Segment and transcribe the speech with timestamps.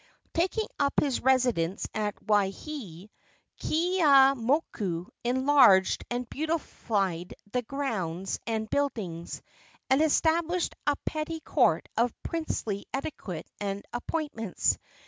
[0.33, 3.11] Taking up his residence at Waihee,
[3.59, 9.43] Keeaumoku enlarged and beautified his grounds and buildings,
[9.91, 14.79] and established a petty court of princely etiquette and appointments.